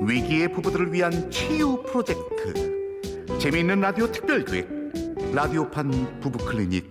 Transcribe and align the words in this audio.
위기의 0.00 0.52
부부들을 0.52 0.92
위한 0.92 1.30
치유 1.30 1.82
프로젝트. 1.82 2.18
재미있는 3.38 3.80
라디오 3.80 4.10
특별 4.10 4.44
기획. 4.44 4.68
라디오판 5.34 6.20
부부 6.20 6.44
클리닉 6.44 6.84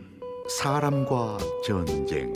사람과 0.49 1.37
전쟁 1.65 2.31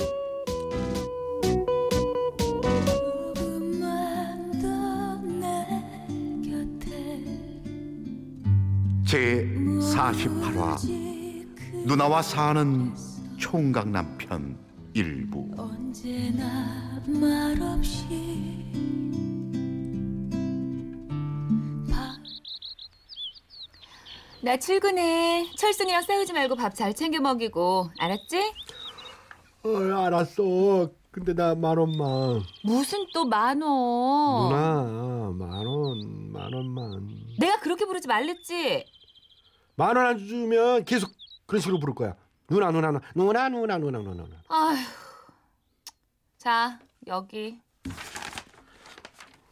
48화 10.52 11.86
누나와 11.86 12.22
사는 12.22 12.94
총각 13.38 13.90
남편 13.90 14.58
일부 14.94 15.50
언제나 15.58 17.02
말없이 17.08 18.62
나 24.44 24.58
출근해. 24.58 25.46
철순이랑 25.56 26.02
싸우지 26.02 26.34
말고 26.34 26.56
밥 26.56 26.74
잘 26.74 26.96
챙겨 26.96 27.20
먹이고. 27.22 27.90
알았지? 28.00 28.38
어, 29.64 29.70
알았어. 30.04 30.90
근데 31.12 31.34
나 31.36 31.54
만 31.54 31.78
원만. 31.78 32.42
무슨 32.64 33.06
또 33.14 33.26
만 33.26 33.62
원. 33.62 34.50
누나, 34.50 35.46
만 35.48 35.66
원, 35.68 36.32
만 36.32 36.54
원만. 36.54 37.08
내가 37.38 37.60
그렇게 37.60 37.86
부르지 37.86 38.08
말랬지? 38.08 38.86
만 39.82 39.98
원 39.98 40.06
안 40.06 40.18
주면 40.20 40.86
계속 40.86 41.12
그런 41.48 41.60
식으로 41.60 41.80
부를 41.80 41.96
거야. 41.96 42.16
누나, 42.48 42.70
누나, 42.72 42.92
누나, 42.92 43.02
누나, 43.16 43.50
누나, 43.50 43.78
누나, 43.80 43.98
누나, 44.00 44.14
누나. 44.24 44.44
아휴. 44.48 44.78
자, 46.38 46.78
여기. 47.08 47.60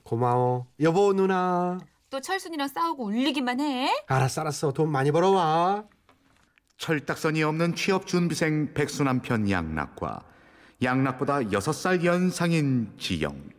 고마워. 0.03 0.67
여보, 0.81 1.13
누나. 1.13 1.79
또 2.11 2.21
철순이랑 2.21 2.67
싸우고 2.67 3.05
울리기만 3.05 3.59
해? 3.59 3.89
알았어, 4.07 4.41
알았어. 4.41 4.71
돈 4.71 4.91
많이 4.91 5.11
벌어와. 5.11 5.85
철딱선이 6.77 7.41
없는 7.43 7.73
취업 7.75 8.05
준비생 8.05 8.73
백수 8.75 9.03
남편 9.03 9.49
양락과 9.49 10.23
양락보다 10.81 11.51
여섯 11.51 11.73
살 11.73 12.05
연상인 12.05 12.93
지영 12.97 13.49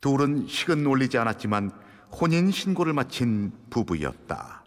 둘은 0.00 0.46
식은 0.46 0.86
올리지 0.86 1.18
않았지만 1.18 1.72
혼인 2.18 2.50
신고를 2.50 2.94
마친 2.94 3.52
부부였다. 3.68 4.64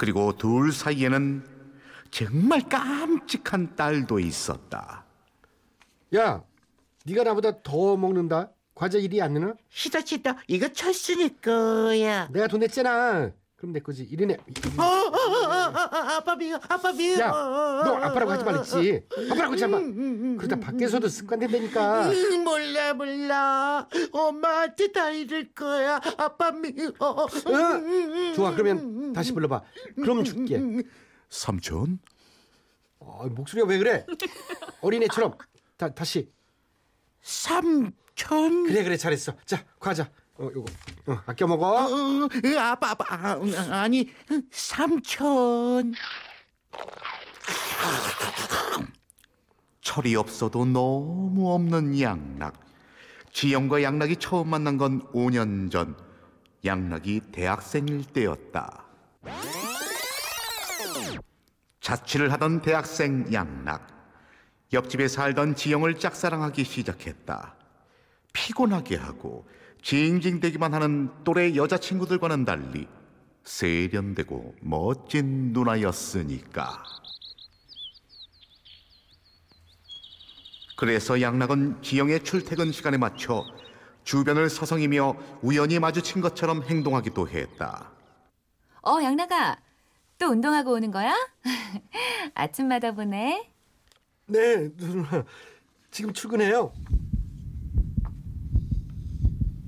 그리고 0.00 0.32
둘 0.32 0.72
사이에는 0.72 1.44
정말 2.10 2.66
깜찍한 2.70 3.76
딸도 3.76 4.18
있었다. 4.18 5.04
야, 6.16 6.42
네가 7.04 7.22
나보다 7.24 7.62
더 7.62 7.98
먹는다. 7.98 8.50
과자 8.74 8.96
일이 8.96 9.20
안 9.20 9.34
느나? 9.34 9.52
시다 9.68 10.00
시다 10.00 10.38
이거 10.48 10.68
철순이 10.68 11.42
거야. 11.42 12.28
내가 12.28 12.46
돈 12.46 12.60
냈잖아. 12.60 13.32
그럼 13.60 13.74
내 13.74 13.80
거지. 13.80 14.04
이리네. 14.04 14.38
어, 14.78 14.82
어, 14.82 14.86
어, 14.86 15.44
어, 15.44 15.68
어, 15.68 16.16
아빠 16.16 16.34
미워 16.34 16.58
아빠 16.66 16.92
미워. 16.92 17.18
야, 17.18 17.30
너 17.30 17.94
아빠라고 17.96 18.32
하지 18.32 18.42
말랬지. 18.42 19.04
아빠라고 19.30 19.52
하지 19.52 19.66
마. 19.66 19.78
그러다 20.38 20.56
밖에서도 20.58 21.06
습관된다니까. 21.06 22.08
음, 22.08 22.42
몰라 22.42 22.94
몰라 22.94 23.86
엄마한테 24.12 24.90
다 24.92 25.10
이럴 25.10 25.52
거야 25.52 26.00
아빠 26.16 26.50
미워 26.52 27.28
응? 27.48 28.32
좋아, 28.34 28.52
그러면 28.52 29.12
다시 29.12 29.32
불러봐. 29.34 29.60
그럼 29.96 30.24
줄게. 30.24 30.58
삼촌? 31.28 31.98
어, 32.98 33.26
목소리가 33.28 33.68
왜 33.68 33.76
그래? 33.76 34.06
어린애처럼. 34.80 35.36
다, 35.76 35.92
다시. 35.92 36.32
삼촌 37.20 37.92
그래, 38.68 38.84
그래, 38.84 38.96
잘했어. 38.96 39.36
자, 39.44 39.66
과자. 39.78 40.10
어, 40.40 40.50
요거. 40.54 40.72
어, 41.12 41.22
아껴 41.26 41.46
먹어. 41.46 41.84
어, 41.84 42.28
으, 42.44 42.58
아빠 42.58 42.90
아빠 42.92 43.04
아, 43.10 43.40
아니 43.82 44.10
삼촌 44.50 45.92
철이 49.82 50.16
없어도 50.16 50.64
너무 50.64 51.52
없는 51.52 52.00
양락. 52.00 52.54
지영과 53.32 53.82
양락이 53.82 54.16
처음 54.16 54.48
만난 54.48 54.78
건 54.78 55.02
5년 55.12 55.70
전. 55.70 55.94
양락이 56.64 57.20
대학생일 57.32 58.04
때였다. 58.04 58.84
자취를 61.80 62.32
하던 62.32 62.62
대학생 62.62 63.30
양락. 63.32 63.88
옆집에 64.72 65.08
살던 65.08 65.54
지영을 65.54 65.98
짝사랑하기 65.98 66.64
시작했다. 66.64 67.56
피곤하게 68.32 68.96
하고 68.96 69.46
징징대기만 69.82 70.74
하는 70.74 71.10
또래 71.24 71.54
여자친구들과는 71.54 72.44
달리 72.44 72.86
세련되고 73.44 74.54
멋진 74.60 75.52
누나였으니까. 75.52 76.82
그래서 80.76 81.20
양락은 81.20 81.82
지영의 81.82 82.24
출퇴근 82.24 82.72
시간에 82.72 82.96
맞춰 82.96 83.44
주변을 84.04 84.48
서성이며 84.48 85.14
우연히 85.42 85.78
마주친 85.78 86.20
것처럼 86.22 86.62
행동하기도 86.62 87.28
했다. 87.28 87.90
어, 88.82 89.02
양나가. 89.02 89.58
또 90.18 90.26
운동하고 90.28 90.72
오는 90.72 90.90
거야? 90.90 91.14
아침마다 92.34 92.92
보네. 92.92 93.50
네, 94.26 94.68
누나. 94.76 95.24
지금 95.90 96.12
출근해요. 96.12 96.72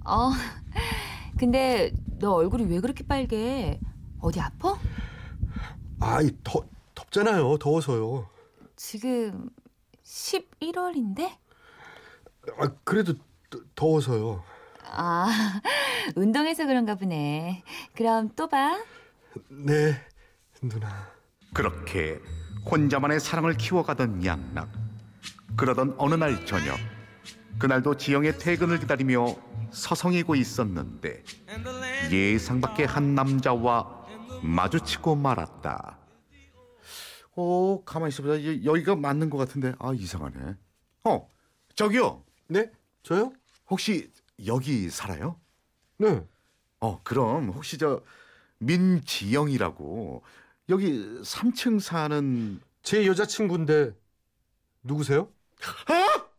어, 0.05 0.31
근데 1.39 1.93
너 2.19 2.33
얼굴이 2.35 2.65
왜 2.65 2.81
그렇게 2.81 3.05
빨개? 3.07 3.79
어디 4.21 4.41
아파? 4.41 4.77
아이, 6.01 6.31
더, 6.45 6.65
덥잖아요. 6.95 7.59
더워서요. 7.59 8.29
지금 8.77 9.49
11월인데? 10.05 11.31
아, 12.59 12.69
그래도 12.85 13.15
더- 13.51 13.61
더워서요. 13.75 14.43
아, 14.85 15.27
운동해서 16.17 16.67
그런가 16.67 16.95
보네. 16.97 17.63
그럼 17.95 18.31
또 18.37 18.49
봐. 18.49 18.79
네, 19.49 19.95
누나. 20.61 21.09
그렇게 21.55 22.21
혼자만의 22.71 23.21
사랑을 23.21 23.55
키워가던 23.57 24.25
양락. 24.25 24.71
그러던 25.57 25.95
어느 25.99 26.15
날 26.15 26.45
저녁, 26.47 26.77
그날도 27.59 27.97
지영의 27.97 28.39
퇴근을 28.39 28.81
기다리며 28.81 29.37
서성이고 29.71 30.35
있었는데 30.35 31.23
예상 32.11 32.61
밖의 32.61 32.87
한 32.87 33.15
남자와 33.15 34.07
마주치고 34.43 35.15
말았다. 35.17 35.99
어, 37.35 37.83
가만히 37.85 38.11
있어보자. 38.11 38.45
여- 38.45 38.65
여기가 38.65 38.97
맞는 38.97 39.31
것 39.31 39.39
같은데. 39.39 39.75
아, 39.79 39.93
이상하네. 39.95 40.57
어, 41.05 41.29
저기요. 41.75 42.23
네? 42.49 42.71
저요? 43.03 43.33
혹시 43.71 44.11
여기 44.45 44.91
살아요? 44.91 45.41
네. 45.99 46.23
어, 46.81 47.01
그럼 47.03 47.51
혹시 47.51 47.79
저 47.79 48.03
민지영이라고 48.59 50.23
여기 50.69 50.93
3층 51.23 51.81
사는 51.81 52.61
제 52.83 53.07
여자친구인데 53.07 53.93
누구세요? 54.83 55.29
여 55.91 56.32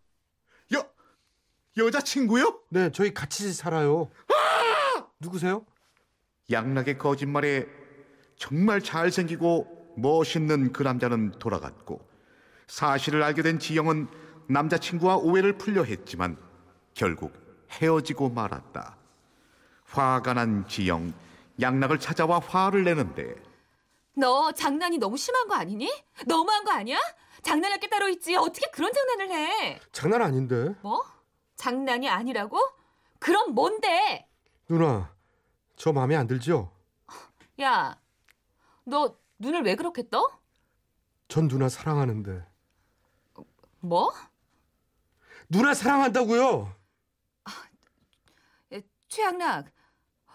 여자친구요? 1.78 2.60
네, 2.70 2.92
저희 2.92 3.14
같이 3.14 3.52
살아요. 3.52 4.10
누구세요? 5.20 5.66
양락의 6.52 6.98
거짓말에 6.98 7.66
정말 8.38 8.82
잘생기고 8.82 9.96
멋있는 9.98 10.72
그 10.72 10.84
남자는 10.84 11.32
돌아갔고 11.40 12.08
사실을 12.68 13.24
알게 13.24 13.42
된 13.42 13.60
지영은 13.60 14.08
남자친구와 14.50 15.18
오해를 15.18 15.58
풀려 15.58 15.84
했지만 15.84 16.38
결국 16.94 17.34
헤어지고 17.72 18.30
말았다. 18.30 18.98
화가 19.86 20.34
난 20.34 20.68
지영 20.68 21.14
양락을 21.62 22.00
찾아와 22.00 22.40
화를 22.40 22.84
내는데 22.84 23.36
너 24.16 24.52
장난이 24.52 24.98
너무 24.98 25.18
심한 25.18 25.48
거 25.48 25.56
아니니? 25.56 25.90
너무한 26.28 26.64
거 26.66 26.72
아니야? 26.72 27.00
장난할 27.42 27.80
게 27.80 27.88
따로 27.90 28.10
있지. 28.10 28.36
어떻게 28.36 28.70
그런 28.72 28.92
장난을 28.92 29.32
해? 29.32 29.80
장난 29.92 30.22
아닌데. 30.22 30.76
뭐? 30.82 31.04
장난이 31.68 32.10
아니라고? 32.10 32.60
그럼 33.20 33.54
뭔데? 33.54 34.28
누나, 34.68 35.16
저 35.78 35.94
마음에 35.94 36.14
안 36.14 36.28
들죠? 36.28 36.74
야, 37.62 37.98
너 38.84 39.18
눈을 39.40 39.64
왜 39.64 39.76
그렇게 39.76 40.10
떠? 40.10 40.28
전 41.30 41.48
누나 41.48 41.70
사랑하는데. 41.70 42.46
뭐? 43.80 44.12
누나 45.48 45.74
사랑한다고요? 45.74 46.76
에, 48.74 48.82
최양락, 49.08 49.68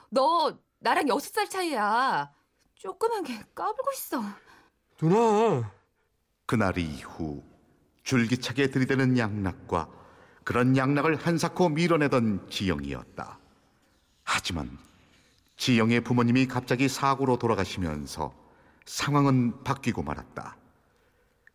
너 0.09 0.59
나랑 0.79 1.09
여섯 1.09 1.31
살 1.31 1.47
차이야. 1.51 2.33
조그만 2.75 3.23
게 3.23 3.39
까불고 3.55 3.93
있어. 3.93 4.23
누나. 4.97 5.71
그날 6.47 6.79
이후 6.79 7.45
줄기차게 8.03 8.71
들이대는 8.71 9.19
양락과 9.19 9.98
그런 10.49 10.79
양락을 10.79 11.17
한사코 11.17 11.69
밀어내던 11.69 12.49
지영이었다. 12.49 13.39
하지만 14.25 14.79
지영의 15.59 16.01
부모님이 16.01 16.47
갑자기 16.47 16.89
사고로 16.89 17.37
돌아가시면서 17.37 18.35
상황은 18.87 19.63
바뀌고 19.63 20.03
말았다. 20.03 20.57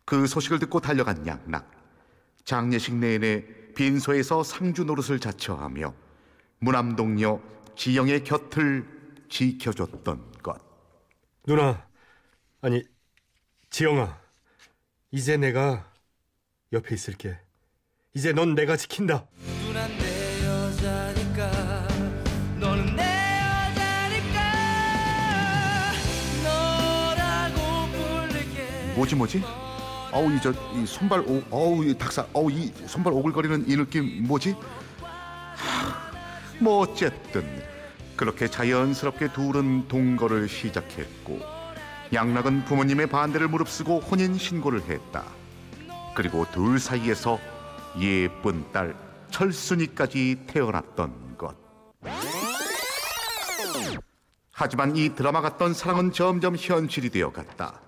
그 0.04 0.28
소식을 0.28 0.60
듣고 0.60 0.78
달려간 0.78 1.26
양락. 1.26 1.72
장례식 2.44 2.94
내내 2.94 3.44
빈소에서 3.74 4.44
상주 4.44 4.84
노릇을 4.84 5.18
자처하며 5.18 5.92
무남동녀 6.60 7.40
지영의 7.74 8.22
곁을 8.22 8.88
지켜줬던 9.28 10.34
것. 10.40 10.62
누나. 11.48 11.84
아니 12.60 12.84
지영아. 13.70 14.20
이제 15.10 15.36
내가 15.36 15.84
옆에 16.72 16.94
있을게. 16.94 17.43
이제 18.16 18.32
넌 18.32 18.54
내가 18.54 18.76
지킨다. 18.76 19.26
뭐지 28.94 29.14
뭐지? 29.16 29.42
어우 30.12 30.30
이 30.32 30.40
저 30.40 30.52
이 30.74 30.86
손발 30.86 31.20
오 31.20 31.42
어우 31.50 31.84
이 31.84 31.98
닭살 31.98 32.26
어우 32.32 32.50
이 32.50 32.72
손발 32.86 33.12
오글거리는 33.12 33.64
이 33.68 33.76
느낌 33.76 34.24
뭐지? 34.26 34.54
하, 35.02 36.10
뭐 36.60 36.78
어쨌든 36.80 37.44
그렇게 38.16 38.48
자연스럽게 38.48 39.32
둘은 39.32 39.88
동거를 39.88 40.48
시작했고 40.48 41.40
양락은 42.12 42.64
부모님의 42.66 43.08
반대를 43.08 43.48
무릅쓰고 43.48 43.98
혼인 44.00 44.38
신고를 44.38 44.82
했다. 44.88 45.24
그리고 46.14 46.46
둘 46.52 46.78
사이에서 46.78 47.40
예쁜 48.00 48.70
딸 48.72 48.94
철순이까지 49.30 50.44
태어났던 50.46 51.36
것. 51.36 51.56
하지만 54.52 54.96
이 54.96 55.14
드라마 55.14 55.40
같던 55.40 55.74
사랑은 55.74 56.12
점점 56.12 56.56
현실이 56.56 57.10
되어 57.10 57.32
갔다. 57.32 57.80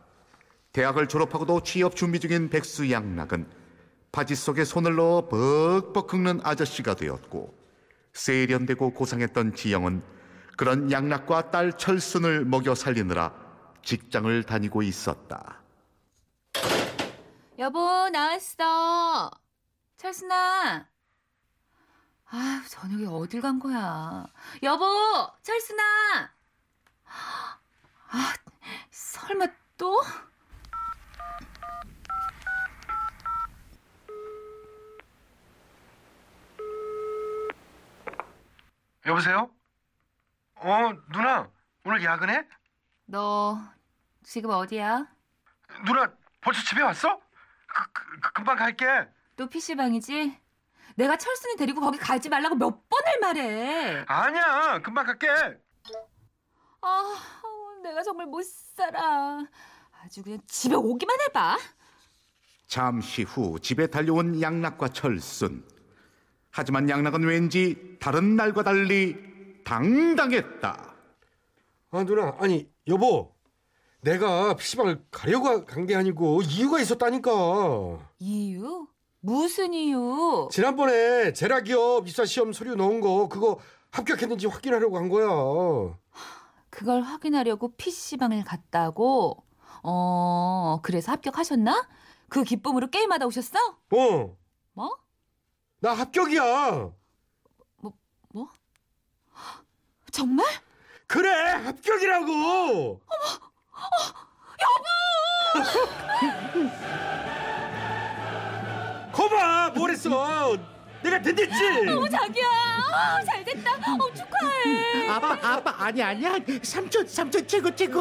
대학을 0.72 1.08
졸업하고도 1.08 1.62
취업 1.62 1.96
준비 1.96 2.20
중인 2.20 2.50
백수 2.50 2.90
양락은 2.90 3.46
바지 4.12 4.34
속에 4.34 4.64
손을 4.64 4.96
넣어 4.96 5.28
벅벅 5.28 6.08
긁는 6.08 6.40
아저씨가 6.42 6.94
되었고 6.94 7.54
세련되고 8.12 8.92
고상했던 8.94 9.54
지영은 9.54 10.02
그런 10.56 10.90
양락과 10.90 11.50
딸 11.50 11.72
철순을 11.76 12.44
먹여 12.46 12.74
살리느라 12.74 13.32
직장을 13.82 14.42
다니고 14.42 14.82
있었다. 14.82 15.62
여보, 17.58 18.08
나왔어. 18.10 19.30
철순아. 19.96 20.86
아, 22.28 22.64
저녁에 22.68 23.06
어딜 23.06 23.40
간 23.40 23.58
거야? 23.58 24.26
여보, 24.62 24.84
철순아. 25.42 26.30
아, 28.08 28.34
설마 28.90 29.46
또? 29.78 30.00
여보세요? 39.06 39.50
어 40.56 40.92
누나 41.12 41.48
오늘 41.84 42.02
야근해? 42.02 42.46
너 43.04 43.56
지금 44.24 44.50
어디야? 44.50 45.06
누나 45.84 46.12
벌써 46.40 46.60
집에 46.64 46.82
왔어? 46.82 47.20
그, 47.68 47.92
그, 47.92 48.32
금방 48.32 48.56
갈게. 48.56 48.86
또 49.36 49.48
PC방이지? 49.48 50.38
내가 50.96 51.16
철순이 51.16 51.56
데리고 51.56 51.80
거기 51.80 51.98
가지 51.98 52.28
말라고 52.28 52.54
몇 52.54 52.70
번을 52.88 53.20
말해. 53.20 54.04
아니야 54.06 54.80
금방 54.82 55.04
갈게. 55.06 55.28
아, 56.80 57.14
내가 57.82 58.02
정말 58.02 58.26
못 58.26 58.42
살아. 58.44 59.44
아주 60.02 60.22
그냥 60.22 60.38
집에 60.46 60.74
오기만 60.74 61.16
해봐. 61.28 61.58
잠시 62.66 63.22
후 63.22 63.60
집에 63.60 63.86
달려온 63.88 64.40
양락과 64.40 64.88
철순. 64.88 65.68
하지만 66.50 66.88
양락은 66.88 67.24
왠지 67.24 67.98
다른 68.00 68.36
날과 68.36 68.62
달리 68.62 69.62
당당했다. 69.64 70.94
아 71.90 72.04
누나 72.04 72.34
아니 72.38 72.70
여보 72.88 73.34
내가 74.00 74.54
PC방을 74.54 75.04
가려고 75.10 75.64
간 75.66 75.86
게 75.86 75.94
아니고 75.94 76.40
이유가 76.42 76.80
있었다니까 76.80 77.30
이유? 78.18 78.86
무슨 79.30 79.74
이유? 79.74 80.48
지난번에 80.52 81.32
제라기업 81.32 82.06
입사 82.06 82.24
시험 82.24 82.52
서류 82.52 82.76
넣은 82.76 83.00
거 83.00 83.28
그거 83.28 83.58
합격했는지 83.90 84.46
확인하려고 84.46 84.94
간 84.94 85.08
거야 85.08 85.26
그걸 86.70 87.02
확인하려고 87.02 87.74
PC방을 87.74 88.44
갔다고? 88.44 89.42
어, 89.82 90.78
그래서 90.82 91.10
합격하셨나? 91.10 91.88
그 92.28 92.44
기쁨으로 92.44 92.88
게임하다 92.88 93.26
오셨어? 93.26 93.58
어 93.90 94.36
뭐? 94.74 94.96
나 95.80 95.92
합격이야 95.92 96.92
뭐? 98.32 98.48
정말? 100.12 100.46
그래 101.08 101.30
합격이라고 101.64 103.00
여보 104.62 104.86
거봐 109.16 109.70
뭐랬어 109.70 110.56
내가 111.02 111.20
됐댔지 111.22 111.88
어, 111.88 112.08
자기야. 112.08 112.44
아, 112.92 113.22
잘 113.24 113.44
됐다. 113.44 113.72
어, 113.72 114.12
축하해. 114.14 115.08
아빠 115.08 115.38
아빠 115.42 115.74
아니 115.84 116.02
아니야 116.02 116.34
삼촌 116.62 117.06
삼촌 117.06 117.46
최고 117.46 117.74
최고 117.74 118.00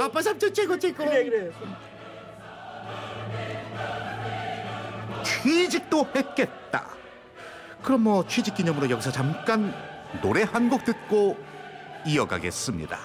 아빠 0.00 0.20
삼촌 0.22 0.52
최고 0.52 0.78
최고 0.78 1.04
그래 1.04 1.24
그래 1.24 1.50
취직도 5.24 6.06
했겠다. 6.14 6.88
그럼 7.82 8.02
뭐 8.02 8.26
취직 8.26 8.54
기념으로 8.54 8.90
여기서 8.90 9.10
잠깐 9.10 9.72
노래 10.22 10.42
한 10.42 10.68
곡 10.68 10.84
듣고 10.84 11.36
이어가겠습니다. 12.06 12.98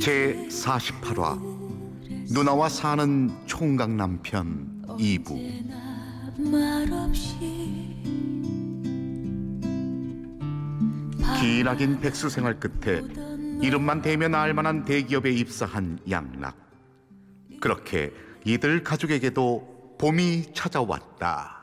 제 0.00 0.46
48화 0.48 1.40
누나와 2.32 2.68
사는 2.68 3.30
총각 3.46 3.90
남편 3.90 4.82
2부 4.86 5.62
말없이 6.38 7.36
기나긴 11.40 12.00
백수 12.00 12.30
생활 12.30 12.60
끝에 12.60 13.02
이름만 13.60 14.00
대면 14.00 14.34
알만한 14.36 14.84
대기업에 14.84 15.32
입사한 15.32 15.98
양락. 16.08 16.56
그렇게 17.60 18.12
이들 18.44 18.82
가족에게도 18.84 19.96
봄이 19.98 20.52
찾아왔다. 20.54 21.61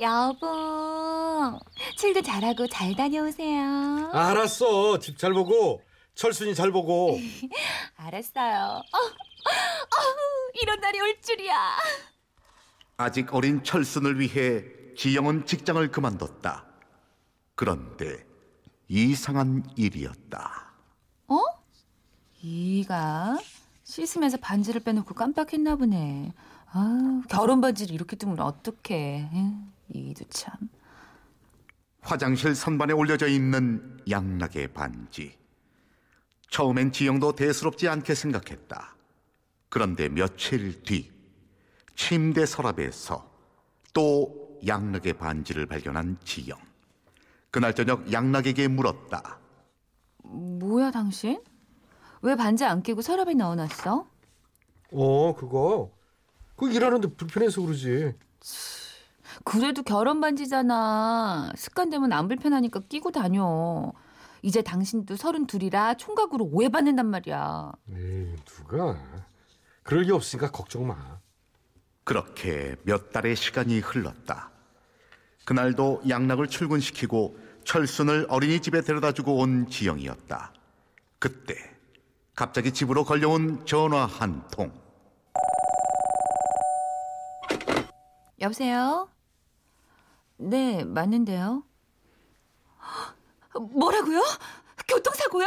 여보, 0.00 1.58
출근 1.96 2.22
잘하고 2.22 2.66
잘 2.68 2.94
다녀오세요. 2.94 4.10
알았어 4.12 4.98
집 5.00 5.18
잘 5.18 5.32
보고 5.32 5.82
철순이 6.14 6.54
잘 6.54 6.70
보고 6.70 7.18
알았어요. 7.96 8.80
어, 8.92 8.98
어, 8.98 10.52
이런 10.62 10.80
날이 10.80 11.00
올 11.00 11.20
줄이야. 11.20 11.76
아직 12.96 13.34
어린 13.34 13.62
철순을 13.64 14.20
위해 14.20 14.64
지영은 14.96 15.46
직장을 15.46 15.90
그만뒀다. 15.90 16.64
그런데 17.56 18.24
이상한 18.88 19.64
일이었다. 19.76 20.72
어? 21.28 21.40
이가 22.40 23.38
씻으면서 23.82 24.36
반지를 24.36 24.80
빼놓고 24.82 25.14
깜빡했나 25.14 25.74
보네. 25.76 26.32
아, 26.70 27.22
결혼 27.28 27.60
반지를 27.60 27.94
이렇게 27.94 28.14
두면 28.16 28.38
어떡해. 28.40 28.94
에 28.94 29.54
휴, 29.88 29.98
이도 29.98 30.24
참. 30.30 30.52
화장실 32.00 32.54
선반에 32.54 32.92
올려져 32.92 33.26
있는 33.26 33.98
양락의 34.08 34.68
반지. 34.68 35.36
처음엔 36.50 36.92
지영도 36.92 37.32
대수롭지 37.34 37.88
않게 37.88 38.14
생각했다. 38.14 38.96
그런데 39.68 40.08
며칠 40.08 40.82
뒤 40.82 41.10
침대 41.94 42.46
서랍에서 42.46 43.30
또 43.92 44.58
양락의 44.66 45.14
반지를 45.14 45.66
발견한 45.66 46.16
지영. 46.24 46.58
그날 47.50 47.74
저녁 47.74 48.10
양락에게 48.10 48.68
물었다. 48.68 49.38
뭐야 50.22 50.90
당신? 50.90 51.42
왜 52.22 52.34
반지 52.34 52.64
안 52.64 52.82
끼고 52.82 53.02
서랍에 53.02 53.34
넣어놨어? 53.34 54.08
어 54.92 55.34
그거 55.36 55.90
그 56.56 56.72
일하는데 56.72 57.14
불편해서 57.14 57.60
그러지. 57.62 58.14
그래도 59.44 59.82
결혼 59.82 60.20
반지잖아. 60.20 61.52
습관되면 61.56 62.12
안 62.12 62.28
불편하니까 62.28 62.80
끼고 62.88 63.10
다녀. 63.12 63.92
이제 64.42 64.62
당신도 64.62 65.16
서른 65.16 65.46
둘이라 65.46 65.94
총각으로 65.94 66.48
오해받는단 66.52 67.06
말이야. 67.06 67.72
에이 67.90 68.36
누가 68.44 68.96
그럴 69.82 70.04
리 70.04 70.12
없으니까 70.12 70.50
걱정 70.50 70.86
마. 70.86 71.18
그렇게 72.04 72.76
몇 72.84 73.12
달의 73.12 73.36
시간이 73.36 73.80
흘렀다. 73.80 74.50
그날도 75.44 76.02
양락을 76.08 76.48
출근시키고 76.48 77.36
철순을 77.64 78.26
어린이집에 78.28 78.82
데려다주고 78.82 79.36
온 79.38 79.68
지영이었다. 79.68 80.52
그때 81.18 81.54
갑자기 82.34 82.72
집으로 82.72 83.04
걸려온 83.04 83.66
전화 83.66 84.06
한 84.06 84.46
통. 84.48 84.72
여보세요? 88.40 89.08
네, 90.38 90.84
맞는데요. 90.84 91.64
뭐라고요? 93.72 94.22
교통사고요? 94.86 95.46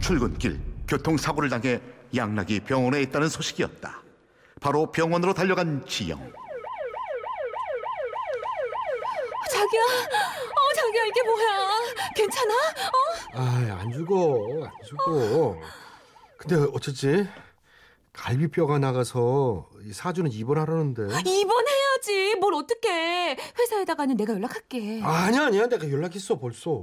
출근길 0.00 0.60
교통사고를 0.86 1.48
당해 1.48 1.80
양락이 2.14 2.60
병원에 2.60 3.00
있다는 3.02 3.28
소식이었다. 3.28 4.02
바로 4.60 4.90
병원으로 4.92 5.32
달려간 5.32 5.84
지영. 5.86 6.18
자기야, 9.50 9.82
어, 9.82 10.74
자기야, 10.76 11.04
이게 11.06 11.22
뭐야? 11.22 11.44
괜찮아? 12.14 12.54
어? 12.54 13.40
아안 13.40 13.92
죽어 13.92 14.64
안 14.66 14.72
죽어. 14.86 15.56
근데 16.36 16.56
어쩌지? 16.74 17.26
갈비뼈가 18.14 18.78
나가서 18.78 19.68
이 19.84 19.92
사주는 19.92 20.30
입원하라는데. 20.32 21.02
입원해야지. 21.02 22.36
뭘 22.40 22.54
어떡해. 22.54 23.36
회사에다가는 23.58 24.16
내가 24.16 24.32
연락할게. 24.34 25.02
아니야 25.02 25.46
아니야 25.46 25.66
내가 25.66 25.90
연락했어 25.90 26.38
벌써. 26.38 26.80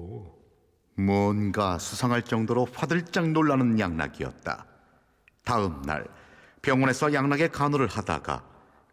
뭔가 0.95 1.79
수상할 1.79 2.23
정도로 2.23 2.67
화들짝 2.73 3.29
놀라는 3.29 3.79
양락이었다. 3.79 4.65
다음 5.43 5.81
날 5.83 6.05
병원에서 6.61 7.13
양락의 7.13 7.49
간호를 7.51 7.87
하다가 7.87 8.43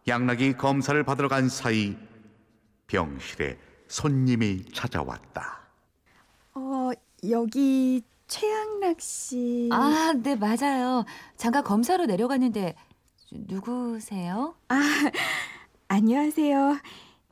양락이 0.07 0.53
검사를 0.53 1.01
받으러 1.03 1.27
간 1.27 1.49
사이 1.49 1.95
병실에 2.87 3.59
손님이 3.87 4.65
찾아왔다. 4.73 5.59
어, 6.55 6.89
여기 7.29 8.01
최양락 8.29 9.01
씨. 9.01 9.69
아, 9.71 10.13
네, 10.15 10.35
맞아요. 10.35 11.03
잠깐 11.35 11.63
검사로 11.63 12.05
내려갔는데, 12.05 12.75
누구세요? 13.31 14.55
아, 14.69 14.75
안녕하세요. 15.89 16.79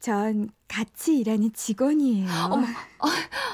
전 0.01 0.49
같이 0.67 1.19
일하는 1.19 1.53
직원이에요. 1.53 2.27
어머. 2.51 2.67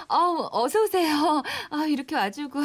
아, 0.08 0.50
어서 0.52 0.84
오세요. 0.84 1.44
아, 1.70 1.86
이렇게 1.86 2.16
와주고. 2.16 2.60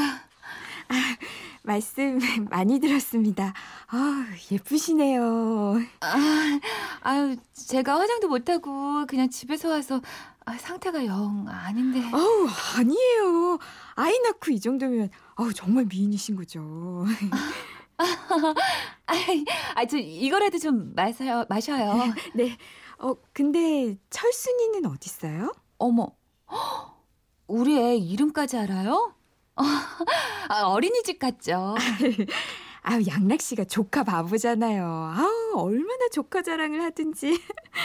말씀 1.79 2.19
많이 2.51 2.81
들었습니다. 2.81 3.53
아, 3.89 4.27
예쁘시네요. 4.51 5.77
아, 6.01 6.61
아유, 7.03 7.37
제가 7.53 8.01
화장도 8.01 8.27
못하고 8.29 9.05
그냥 9.07 9.29
집에서 9.29 9.69
와서 9.69 10.01
아, 10.47 10.57
상태가 10.57 11.05
영 11.05 11.45
아닌데. 11.47 12.01
어우, 12.11 12.49
아니에요. 12.79 13.59
아이 13.97 14.19
낳고 14.21 14.51
이 14.51 14.59
정도면 14.59 15.11
어우, 15.37 15.53
정말 15.53 15.85
미인이신 15.85 16.37
거죠. 16.37 17.05
아, 19.77 19.85
저 19.85 19.99
이거라도 19.99 20.57
좀 20.59 20.95
마셔요. 20.95 21.45
마셔요. 21.51 22.15
네. 22.35 22.57
어, 22.99 23.13
근데 23.35 23.99
철순이는 24.09 24.87
어딨어요? 24.87 25.53
어머, 25.77 26.09
헉, 26.51 26.95
우리 27.47 27.77
애 27.79 27.95
이름까지 27.95 28.57
알아요? 28.57 29.13
아, 30.49 30.63
어린이집 30.65 31.19
같죠? 31.19 31.75
아우, 32.83 33.01
양락 33.07 33.41
씨가 33.41 33.65
조카 33.65 34.05
바보잖아요. 34.05 34.85
아우, 34.85 35.53
얼마나 35.57 36.09
조카 36.11 36.43
자랑을 36.43 36.83
하든지. 36.83 37.43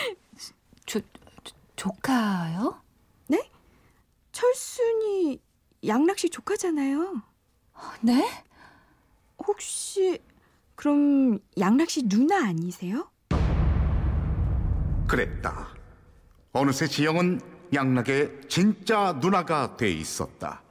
조, 0.85 0.99
조, 0.99 1.55
조카요? 1.75 2.83
철순이 4.33 5.39
양락 5.87 6.19
씨 6.19 6.29
조카잖아요. 6.29 7.21
네? 8.01 8.27
혹시 9.47 10.19
그럼 10.75 11.39
양락 11.57 11.89
씨 11.89 12.07
누나 12.09 12.47
아니세요? 12.47 13.09
그랬다. 15.07 15.69
어느새 16.51 16.87
지영은 16.87 17.39
양락의 17.73 18.41
진짜 18.49 19.13
누나가 19.21 19.77
돼 19.77 19.91
있었다. 19.91 20.62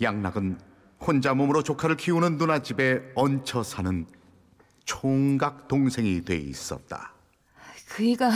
양락은 0.00 0.58
혼자 1.00 1.34
몸으로 1.34 1.62
조카를 1.62 1.96
키우는 1.96 2.38
누나 2.38 2.60
집에 2.60 3.00
얹혀 3.14 3.62
사는 3.62 4.06
총각 4.84 5.68
동생이 5.68 6.24
돼 6.24 6.36
있었다. 6.36 7.12
그이가 7.88 8.30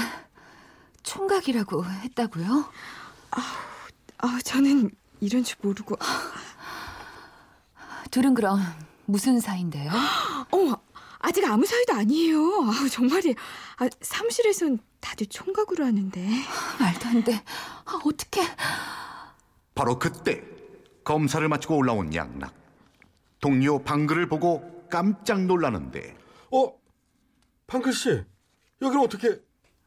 총각이라고 1.02 1.84
했다고요? 1.84 2.70
아, 4.18 4.38
저는 4.44 4.90
이런 5.20 5.44
줄 5.44 5.56
모르고. 5.62 5.96
둘은 8.10 8.34
그럼 8.34 8.60
무슨 9.06 9.40
사이인데요? 9.40 9.90
어머, 10.50 10.78
아직 11.18 11.44
아무 11.44 11.66
사이도 11.66 11.94
아니에요. 11.94 12.40
아, 12.62 12.88
정말이에요. 12.90 13.34
아, 13.78 13.88
사무실에선 14.00 14.78
다들 15.00 15.26
총각으로 15.26 15.84
하는데. 15.84 16.28
말도 16.78 17.08
안 17.08 17.24
돼. 17.24 17.42
아, 17.84 18.00
어떡해. 18.04 18.46
바로 19.74 19.98
그때 19.98 20.42
검사를 21.12 21.48
마치고 21.48 21.74
올라온 21.74 22.14
양락. 22.14 22.52
동료 23.40 23.82
방글을 23.82 24.28
보고 24.28 24.84
깜짝 24.90 25.40
놀라는데 25.46 26.14
어 26.52 26.74
방글 27.66 27.94
씨 27.94 28.22
여기는 28.82 29.02
어떻게? 29.02 29.40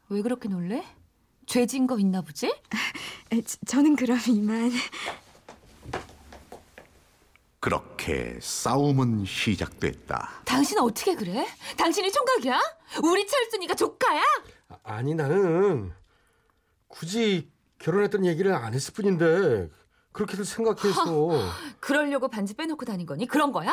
왜 0.08 0.20
그렇게 0.20 0.48
놀래? 0.48 0.84
죄진 1.46 1.86
거 1.86 1.96
있나 2.00 2.22
보지? 2.22 2.52
저- 3.46 3.58
저는 3.66 3.94
그럼 3.94 4.18
이만. 4.26 4.72
그렇게 7.60 8.36
싸움은 8.42 9.24
시작됐다. 9.24 10.42
당신 10.44 10.80
어떻게 10.80 11.14
그래? 11.14 11.46
당신이 11.76 12.10
총각이야? 12.10 12.60
우리 13.04 13.24
철순이가 13.28 13.76
조카야? 13.76 14.20
아, 14.70 14.76
아니 14.82 15.14
나는 15.14 15.92
굳이 16.88 17.48
결혼했던 17.78 18.26
얘기를 18.26 18.52
안 18.52 18.74
했을 18.74 18.92
뿐인데 18.92 19.68
그렇게들 20.12 20.44
생각해서. 20.44 21.30
그러려고 21.80 22.28
반지 22.28 22.54
빼놓고 22.54 22.84
다닌 22.84 23.06
거니? 23.06 23.26
그런 23.26 23.52
거야? 23.52 23.72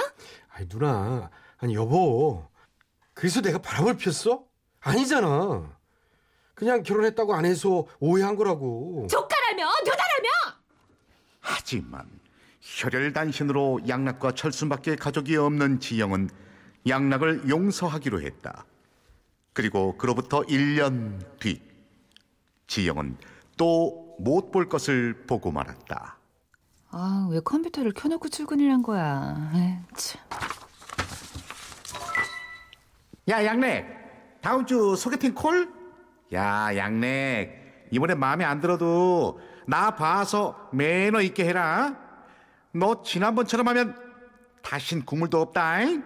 아니 0.50 0.68
누나 0.68 1.30
아니 1.58 1.76
여보 1.76 2.48
그래서 3.14 3.42
내가 3.42 3.58
바람을 3.60 3.98
피웠어? 3.98 4.44
아니잖아 4.82 5.78
그냥 6.56 6.84
결혼했다고 6.84 7.34
안 7.34 7.46
해서 7.46 7.86
오해한 8.00 8.36
거라고 8.36 9.08
조카라며? 9.10 9.66
누나라며? 9.86 10.30
하지만 11.42 12.08
혈혈단신으로 12.62 13.82
양락과 13.88 14.34
철순밖에 14.34 14.96
가족이 14.96 15.36
없는 15.38 15.80
지영은 15.80 16.30
양락을 16.88 17.50
용서하기로 17.50 18.22
했다. 18.22 18.66
그리고 19.54 19.98
그로부터 19.98 20.42
1년 20.44 21.20
뒤 21.40 21.62
지영은 22.68 23.18
또 23.58 24.10
못 24.22 24.52
볼 24.52 24.68
것을 24.68 25.14
보고 25.28 25.50
말았다. 25.50 26.18
아, 26.92 27.28
왜 27.32 27.40
컴퓨터를 27.40 27.94
켜놓고 27.94 28.30
출근을 28.30 28.72
한 28.72 28.82
거야? 28.82 29.52
에이, 29.54 29.78
참. 29.96 30.22
야 33.30 33.46
양렉 33.46 34.40
다음 34.42 34.66
주 34.66 34.96
소개팅 34.96 35.36
콜? 35.36 35.72
야 36.34 36.76
양렉 36.76 37.88
이번에 37.92 38.16
마음에 38.16 38.44
안 38.44 38.60
들어도 38.60 39.40
나 39.68 39.92
봐서 39.96 40.68
매너 40.74 41.22
있게 41.22 41.46
해라 41.46 41.96
너 42.72 43.04
지난번처럼 43.04 43.68
하면 43.68 43.96
다신 44.64 45.06
국물도 45.06 45.40
없다잉 45.42 46.04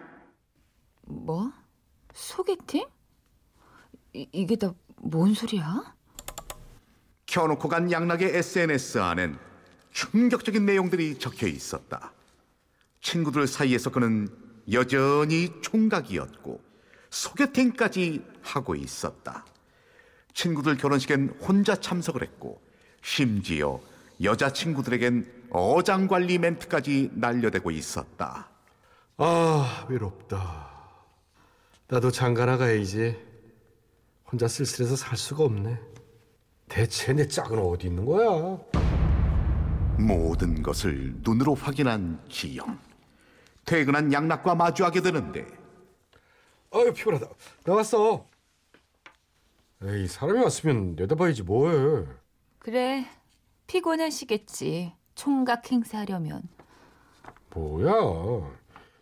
뭐? 1.07 1.51
소개팅? 2.13 2.85
이, 4.13 4.27
이게 4.31 4.55
다 4.57 4.73
뭔 5.05 5.33
소리야? 5.33 5.95
켜놓고 7.25 7.67
간 7.67 7.91
양락의 7.91 8.37
SNS 8.37 8.99
안엔 8.99 9.37
충격적인 9.93 10.65
내용들이 10.65 11.17
적혀 11.19 11.47
있었다 11.47 12.11
친구들 13.01 13.47
사이에서 13.47 13.89
그는 13.89 14.27
여전히 14.71 15.51
총각이었고 15.61 16.61
소개팅까지 17.09 18.25
하고 18.41 18.75
있었다. 18.75 19.45
친구들 20.33 20.77
결혼식엔 20.77 21.37
혼자 21.41 21.75
참석을 21.75 22.23
했고 22.23 22.61
심지어 23.03 23.79
여자친구들에겐 24.21 25.47
어장관리 25.51 26.39
멘트까지 26.39 27.11
날려대고 27.13 27.71
있었다. 27.71 28.49
아 29.17 29.85
외롭다. 29.89 30.71
나도 31.87 32.09
장가 32.09 32.45
나 32.45 32.57
가야지. 32.57 33.15
혼자 34.31 34.47
쓸쓸해서 34.47 34.95
살 34.95 35.17
수가 35.17 35.43
없네. 35.43 35.79
대체 36.67 37.13
내 37.13 37.27
짝은 37.27 37.59
어디 37.59 37.87
있는 37.87 38.05
거야? 38.05 38.57
모든 39.97 40.61
것을 40.61 41.13
눈으로 41.21 41.55
확인한 41.55 42.19
지영. 42.29 42.79
퇴근한 43.65 44.11
양락과 44.11 44.55
마주하게 44.55 45.01
되는데 45.01 45.45
아유 46.73 46.91
피곤하다. 46.93 47.27
나왔어. 47.65 48.25
에이 49.83 50.07
사람이 50.07 50.39
왔으면 50.39 50.95
내다봐야지 50.95 51.43
뭐해. 51.43 52.05
그래 52.59 53.05
피곤하시겠지. 53.67 54.93
총각 55.15 55.71
행사하려면. 55.71 56.43
뭐야? 57.51 57.91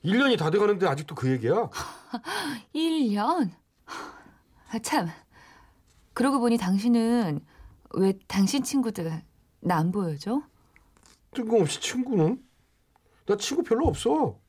1년이 0.04 0.38
다 0.38 0.50
돼가는데 0.50 0.88
아직도 0.88 1.16
그 1.16 1.30
얘기야? 1.32 1.70
1년? 2.76 3.50
아, 4.72 4.80
참. 4.80 5.08
그러고 6.14 6.40
보니 6.40 6.58
당신은 6.58 7.40
왜 7.96 8.14
당신 8.28 8.64
친구들 8.64 9.22
나 9.62 9.78
안 9.78 9.92
보여줘? 9.92 10.42
뜬금없이 11.32 11.80
친구는? 11.80 12.44
나 13.26 13.38
친구 13.38 13.64
별로 13.64 13.88
없어. 13.88 14.40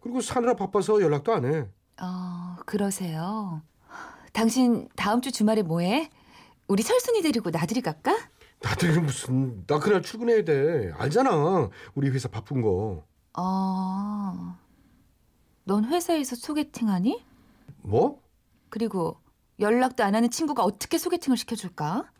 그리고 0.00 0.20
사느라 0.20 0.54
바빠서 0.54 1.00
연락도 1.02 1.32
안 1.32 1.44
해. 1.44 1.66
어, 2.00 2.56
그러세요. 2.64 3.62
당신 4.32 4.88
다음 4.94 5.20
주 5.20 5.32
주말에 5.32 5.62
뭐해? 5.62 6.10
우리 6.68 6.82
철순이 6.82 7.22
데리고 7.22 7.50
나들이 7.50 7.80
갈까? 7.80 8.16
나들이 8.60 8.98
무슨 9.00 9.64
나 9.66 9.78
그날 9.78 10.02
출근해야 10.02 10.44
돼. 10.44 10.92
알잖아. 10.96 11.70
우리 11.94 12.10
회사 12.10 12.28
바쁜 12.28 12.62
거. 12.62 13.04
어. 13.36 14.56
넌 15.64 15.84
회사에서 15.84 16.36
소개팅하니? 16.36 17.24
뭐? 17.82 18.22
그리고 18.68 19.20
연락도 19.58 20.04
안 20.04 20.14
하는 20.14 20.30
친구가 20.30 20.62
어떻게 20.62 20.98
소개팅을 20.98 21.36
시켜줄까? 21.36 22.10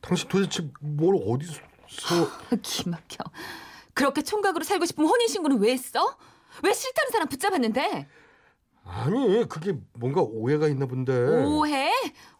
당신 0.00 0.28
도대체 0.28 0.70
뭘 0.80 1.16
어디서 1.26 1.60
기막혀. 2.62 3.24
그렇게 3.94 4.22
총각으로 4.22 4.64
살고 4.64 4.86
싶으면 4.86 5.10
혼인신고는 5.10 5.58
왜 5.58 5.72
했어? 5.72 6.16
왜 6.62 6.72
싫다는 6.72 7.10
사람 7.10 7.28
붙잡았는데? 7.28 8.08
아니 8.84 9.46
그게 9.48 9.74
뭔가 9.94 10.22
오해가 10.22 10.68
있나 10.68 10.86
본데. 10.86 11.12
오해? 11.44 11.90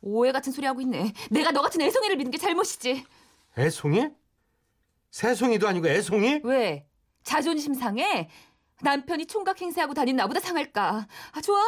오해 0.00 0.33
같은 0.33 0.52
소리 0.52 0.67
하고 0.67 0.81
있네. 0.81 1.12
내가 1.31 1.50
너 1.50 1.61
같은 1.61 1.81
애송이를 1.81 2.17
믿는 2.17 2.31
게 2.31 2.38
잘못이지. 2.38 3.05
애송이? 3.59 4.09
새송이도 5.11 5.67
아니고 5.69 5.88
애송이? 5.88 6.40
왜? 6.45 6.87
자존심 7.23 7.75
상해? 7.75 8.31
남편이 8.81 9.26
총각 9.26 9.61
행세하고 9.61 9.93
다닌 9.95 10.17
나보다 10.17 10.40
상할까? 10.40 11.07
아 11.33 11.40
좋아. 11.40 11.61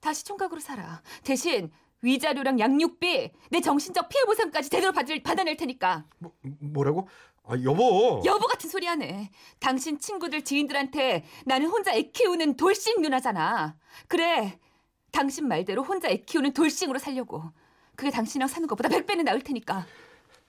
다시 0.00 0.24
총각으로 0.24 0.60
살아. 0.60 1.02
대신 1.24 1.72
위자료랑 2.06 2.60
양육비, 2.60 3.32
내 3.50 3.60
정신적 3.60 4.08
피해 4.08 4.24
보상까지 4.24 4.70
제대로 4.70 4.92
받을, 4.92 5.22
받아낼 5.22 5.56
테니까. 5.56 6.04
뭐, 6.18 6.32
뭐라고? 6.60 7.08
아 7.48 7.54
여보. 7.62 8.22
여보 8.24 8.46
같은 8.46 8.70
소리 8.70 8.86
하네. 8.86 9.30
당신 9.60 9.98
친구들 9.98 10.42
지인들한테 10.42 11.24
나는 11.44 11.68
혼자 11.68 11.92
애 11.92 12.02
키우는 12.02 12.56
돌싱 12.56 13.02
누나잖아. 13.02 13.76
그래. 14.08 14.58
당신 15.12 15.46
말대로 15.48 15.82
혼자 15.82 16.08
애 16.08 16.16
키우는 16.16 16.52
돌싱으로 16.52 16.98
살려고. 16.98 17.42
그게 17.94 18.10
당신이랑 18.10 18.48
사는 18.48 18.66
것보다 18.68 18.88
백 18.88 19.06
배는 19.06 19.24
나을 19.24 19.40
테니까. 19.40 19.86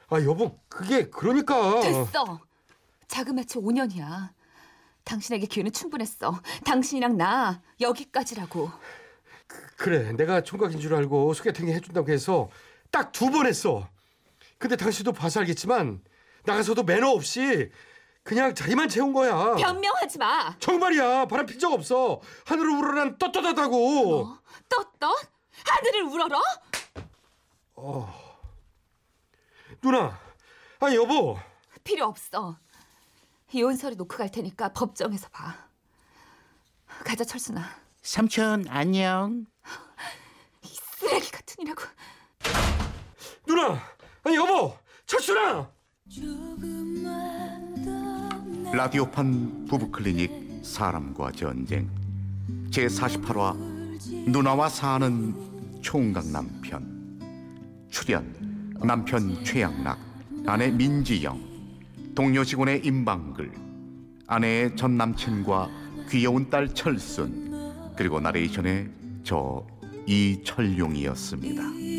아 0.10 0.22
여보 0.24 0.60
그게 0.70 1.10
그러니까. 1.10 1.80
됐어. 1.82 2.40
자그마치 3.08 3.60
5년이야. 3.60 4.30
당신에게 5.04 5.46
기회는 5.48 5.72
충분했어. 5.72 6.40
당신이랑 6.66 7.16
나 7.18 7.62
여기까지라고. 7.80 8.70
그래 9.78 10.12
내가 10.14 10.42
총각인 10.42 10.80
줄 10.80 10.94
알고 10.96 11.34
소개팅 11.34 11.68
해준다고 11.70 12.12
해서 12.12 12.50
딱 12.92 13.12
두 13.12 13.30
번 13.32 13.46
했어. 13.48 13.88
근데 14.58 14.76
당신도 14.76 15.14
봐서 15.14 15.40
알겠지만 15.42 16.02
나가서도 16.46 16.84
매너 16.84 17.10
없이 17.12 17.72
그냥 18.24 18.54
자리만 18.56 18.90
채운 18.90 19.14
거야. 19.14 19.56
변명하지 19.56 20.18
마. 20.18 20.58
정말이야 20.60 21.26
바람 21.28 21.46
핀 21.46 21.60
적 21.60 21.72
없어. 21.72 22.20
하늘을 22.46 22.70
우러난 22.72 23.18
떳떳하다고. 23.18 24.22
어? 24.22 24.40
떳떳? 24.70 25.16
하늘을 25.66 26.04
우러러? 26.04 26.42
누나, 29.82 30.20
아 30.80 30.94
여보. 30.94 31.38
필요 31.84 32.06
없어. 32.06 32.58
이혼 33.54 33.76
서류 33.78 33.96
놓고 33.96 34.18
갈 34.18 34.30
테니까 34.30 34.74
법정에서 34.74 35.30
봐. 35.30 35.56
가자 37.06 37.24
철순아. 37.24 37.62
삼촌 38.08 38.64
안녕. 38.70 39.46
쓰레기 40.64 41.30
같으니라고. 41.30 41.82
누나, 43.46 43.78
아니 44.24 44.38
여보, 44.38 44.78
더 45.06 45.18
라디오판 48.72 49.66
부부클리닉 49.66 50.62
사람과 50.64 51.34
전쟁. 51.34 51.90
제 52.72 52.88
48화 52.88 53.58
누나와 54.30 54.70
사는 54.70 55.82
총각 55.82 56.28
남편. 56.28 57.90
출연 57.92 58.74
남편 58.82 59.44
최양락 59.44 60.00
아내 60.46 60.72
민지영 60.72 62.14
동료 62.16 62.46
직원의 62.46 62.86
임방글 62.86 63.52
아내의 64.28 64.78
전 64.78 64.96
남친과 64.96 65.70
귀여운 66.10 66.50
딸 66.50 66.74
철순 66.74 67.47
그리고 67.98 68.20
나레이션의 68.20 68.90
저 69.24 69.66
이철용이었습니다. 70.06 71.97